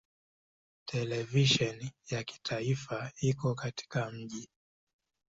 [0.85, 4.49] Televisheni ya kitaifa iko katika mji.